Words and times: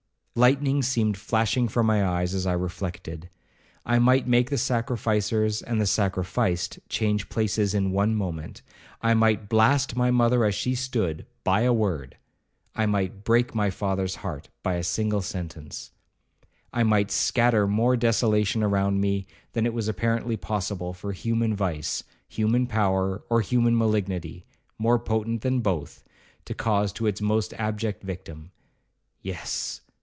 Lightning 0.33 0.81
seemed 0.81 1.17
flashing 1.17 1.67
from 1.67 1.87
my 1.87 2.05
eyes 2.07 2.33
as 2.33 2.47
I 2.47 2.53
reflected,—I 2.53 3.99
might 3.99 4.29
make 4.29 4.49
the 4.49 4.57
sacrificers 4.57 5.61
and 5.61 5.81
the 5.81 5.85
sacrificed 5.85 6.79
change 6.87 7.27
places 7.27 7.73
in 7.73 7.91
one 7.91 8.15
moment,—I 8.15 9.13
might 9.13 9.49
blast 9.49 9.97
my 9.97 10.09
mother 10.09 10.45
as 10.45 10.55
she 10.55 10.73
stood, 10.73 11.25
by 11.43 11.61
a 11.63 11.73
word,—I 11.73 12.85
might 12.85 13.25
break 13.25 13.53
my 13.53 13.69
father's 13.69 14.15
heart, 14.15 14.47
by 14.63 14.75
a 14.75 14.85
single 14.85 15.21
sentence,—I 15.21 16.83
might 16.83 17.11
scatter 17.11 17.67
more 17.67 17.97
desolation 17.97 18.63
around 18.63 19.01
me, 19.01 19.27
than 19.51 19.65
it 19.65 19.73
was 19.73 19.89
apparently 19.89 20.37
possible 20.37 20.93
for 20.93 21.11
human 21.11 21.57
vice, 21.57 22.05
human 22.29 22.67
power, 22.67 23.21
or 23.29 23.41
human 23.41 23.77
malignity, 23.77 24.45
more 24.79 24.97
potent 24.97 25.41
than 25.41 25.59
both, 25.59 26.05
to 26.45 26.53
cause 26.53 26.93
to 26.93 27.05
its 27.05 27.19
most 27.19 27.53
abject 27.55 28.01
victim.—Yes! 28.01 29.81